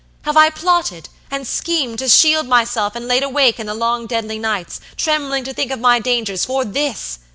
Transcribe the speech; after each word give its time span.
Have 0.23 0.35
I 0.35 0.49
plotted 0.49 1.09
and 1.29 1.45
schemed 1.45 1.99
to 1.99 2.09
shield 2.09 2.47
myself 2.47 2.95
and 2.95 3.07
laid 3.07 3.21
awake 3.21 3.59
in 3.59 3.67
the 3.67 3.75
long 3.75 4.07
deadly 4.07 4.39
nights, 4.39 4.81
trembling 4.97 5.43
to 5.43 5.53
think 5.53 5.69
of 5.69 5.79
my 5.79 5.99
dangers, 5.99 6.43
for 6.43 6.65
this? 6.65 7.19